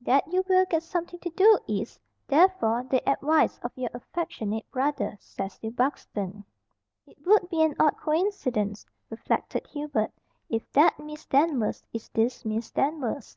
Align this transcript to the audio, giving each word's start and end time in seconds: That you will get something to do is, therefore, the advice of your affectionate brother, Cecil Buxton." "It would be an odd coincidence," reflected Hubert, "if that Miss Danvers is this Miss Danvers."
That 0.00 0.26
you 0.32 0.42
will 0.48 0.64
get 0.64 0.82
something 0.82 1.20
to 1.20 1.28
do 1.28 1.58
is, 1.68 2.00
therefore, 2.26 2.84
the 2.84 3.06
advice 3.06 3.58
of 3.58 3.70
your 3.74 3.90
affectionate 3.92 4.64
brother, 4.70 5.18
Cecil 5.20 5.72
Buxton." 5.72 6.42
"It 7.06 7.18
would 7.26 7.50
be 7.50 7.62
an 7.62 7.74
odd 7.78 7.98
coincidence," 7.98 8.86
reflected 9.10 9.66
Hubert, 9.66 10.12
"if 10.48 10.66
that 10.72 10.98
Miss 10.98 11.26
Danvers 11.26 11.82
is 11.92 12.08
this 12.14 12.46
Miss 12.46 12.70
Danvers." 12.70 13.36